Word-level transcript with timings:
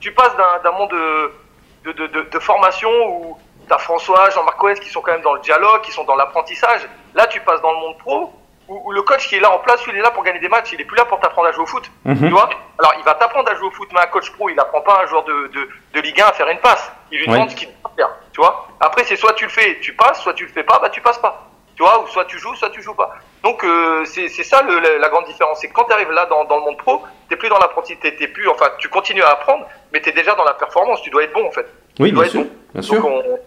Tu 0.00 0.12
passes 0.12 0.34
d'un 0.64 0.72
monde 0.72 0.90
de, 0.90 1.92
de, 1.92 2.06
de, 2.06 2.22
de, 2.22 2.38
formation 2.38 2.90
où 3.06 3.38
tu 3.66 3.72
as 3.72 3.78
François, 3.78 4.30
Jean-Marc 4.30 4.58
Coes 4.58 4.74
qui 4.74 4.88
sont 4.88 5.00
quand 5.00 5.12
même 5.12 5.22
dans 5.22 5.34
le 5.34 5.40
dialogue, 5.40 5.82
qui 5.82 5.92
sont 5.92 6.04
dans 6.04 6.16
l'apprentissage. 6.16 6.88
Là, 7.14 7.26
tu 7.26 7.40
passes 7.40 7.60
dans 7.60 7.72
le 7.72 7.78
monde 7.78 7.98
pro 7.98 8.32
où, 8.70 8.92
le 8.92 9.02
coach 9.02 9.28
qui 9.28 9.36
est 9.36 9.40
là 9.40 9.50
en 9.50 9.58
place, 9.58 9.82
il 9.88 9.96
est 9.96 10.00
là 10.00 10.10
pour 10.10 10.22
gagner 10.22 10.38
des 10.38 10.48
matchs, 10.48 10.72
il 10.72 10.80
est 10.80 10.84
plus 10.84 10.96
là 10.96 11.04
pour 11.04 11.18
t'apprendre 11.18 11.48
à 11.48 11.52
jouer 11.52 11.64
au 11.64 11.66
foot. 11.66 11.90
Tu 12.04 12.28
vois? 12.28 12.48
Alors, 12.78 12.94
il 12.98 13.04
va 13.04 13.14
t'apprendre 13.14 13.50
à 13.50 13.54
jouer 13.56 13.66
au 13.66 13.70
foot, 13.72 13.88
mais 13.92 14.00
un 14.00 14.06
coach 14.06 14.30
pro, 14.32 14.48
il 14.48 14.54
n'apprend 14.54 14.80
pas 14.80 15.00
à 15.00 15.02
un 15.02 15.06
joueur 15.06 15.24
de, 15.24 15.48
de, 15.48 15.68
de, 15.94 16.00
Ligue 16.00 16.20
1 16.20 16.26
à 16.26 16.32
faire 16.32 16.48
une 16.48 16.58
passe. 16.58 16.90
Il 17.10 17.18
lui 17.18 17.26
demande 17.26 17.50
ce 17.50 17.56
qu'il 17.56 17.68
doit 17.68 17.92
faire. 17.96 18.10
Tu 18.32 18.40
vois? 18.40 18.68
Après, 18.78 19.04
c'est 19.04 19.16
soit 19.16 19.32
tu 19.34 19.44
le 19.44 19.50
fais, 19.50 19.80
tu 19.80 19.92
passes, 19.94 20.22
soit 20.22 20.34
tu 20.34 20.44
le 20.44 20.52
fais 20.52 20.62
pas, 20.62 20.78
bah 20.78 20.88
tu 20.88 21.00
passes 21.00 21.18
pas. 21.18 21.50
Tu 21.80 21.86
vois 21.86 22.02
Ou 22.02 22.06
soit 22.08 22.26
tu 22.26 22.38
joues, 22.38 22.54
soit 22.56 22.68
tu 22.68 22.82
joues 22.82 22.92
pas. 22.92 23.10
Donc, 23.42 23.64
euh, 23.64 24.04
c'est 24.04 24.28
ça 24.28 24.60
le, 24.60 24.98
la 24.98 25.08
grande 25.08 25.24
différence. 25.24 25.60
C'est 25.62 25.68
que 25.68 25.72
quand 25.72 25.84
tu 25.84 25.94
arrives 25.94 26.10
là 26.10 26.26
dans, 26.26 26.44
dans 26.44 26.56
le 26.56 26.60
monde 26.60 26.76
pro, 26.76 27.02
t'es 27.30 27.36
plus 27.36 27.48
dans 27.48 27.58
l'apprentissage, 27.58 28.16
t'es 28.18 28.28
plus, 28.28 28.46
enfin, 28.50 28.66
tu 28.78 28.90
continues 28.90 29.22
à 29.22 29.30
apprendre, 29.30 29.66
mais 29.90 30.02
tu 30.02 30.10
es 30.10 30.12
déjà 30.12 30.34
dans 30.34 30.44
la 30.44 30.52
performance. 30.52 31.00
Tu 31.00 31.08
dois 31.08 31.24
être 31.24 31.32
bon, 31.32 31.46
en 31.46 31.50
fait. 31.50 31.66
Oui, 31.98 32.10
tu 32.10 32.16
dois 32.16 32.24
bien, 32.24 32.32
sûr, 32.32 32.42
bon. 32.42 32.50
bien 32.74 32.82
sûr. 32.82 33.00
Donc, 33.00 33.06
on, 33.06 33.38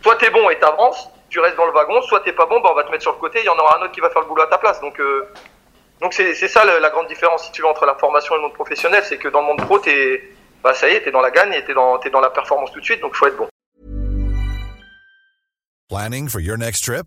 soit 0.00 0.14
t'es 0.14 0.30
bon 0.30 0.48
et 0.48 0.60
t'avances, 0.60 1.10
tu 1.28 1.40
restes 1.40 1.56
dans 1.56 1.66
le 1.66 1.72
wagon, 1.72 2.00
soit 2.02 2.20
t'es 2.20 2.32
pas 2.32 2.46
bon, 2.46 2.60
bah 2.60 2.68
on 2.70 2.76
va 2.76 2.84
te 2.84 2.90
mettre 2.92 3.02
sur 3.02 3.14
le 3.14 3.18
côté, 3.18 3.40
il 3.40 3.46
y 3.46 3.48
en 3.48 3.58
aura 3.58 3.80
un 3.80 3.82
autre 3.82 3.90
qui 3.90 4.00
va 4.00 4.10
faire 4.10 4.22
le 4.22 4.28
boulot 4.28 4.42
à 4.42 4.46
ta 4.46 4.58
place. 4.58 4.80
Donc 4.80 5.00
euh, 5.00 5.26
donc 6.00 6.12
c'est 6.12 6.34
ça 6.34 6.64
la, 6.64 6.78
la, 6.78 6.90
grande 6.90 7.08
différence 7.08 7.46
si 7.46 7.50
tu 7.50 7.62
veux 7.62 7.68
entre 7.68 7.84
la 7.84 7.96
formation 7.96 8.36
et 8.36 8.38
le 8.38 8.42
monde 8.42 8.54
professionnel, 8.54 9.02
c'est 9.02 9.18
que 9.18 9.26
dans 9.26 9.40
le 9.40 9.46
monde 9.46 9.62
pro 9.66 9.80
t'es 9.80 10.22
bah 10.62 10.72
ça 10.72 10.88
y 10.88 10.92
est, 10.92 11.00
t'es 11.00 11.10
dans 11.10 11.20
la 11.20 11.32
gagne 11.32 11.52
et 11.52 11.64
t'es 11.64 11.74
dans 11.74 11.98
t'es 11.98 12.10
dans 12.10 12.20
la 12.20 12.30
performance 12.30 12.70
tout 12.70 12.78
de 12.78 12.84
suite, 12.84 13.00
donc 13.00 13.16
faut 13.16 13.26
être 13.26 13.36
bon. 13.36 13.48
Planning 15.88 16.28
for 16.28 16.40
your 16.40 16.56
next 16.56 16.84
trip? 16.84 17.06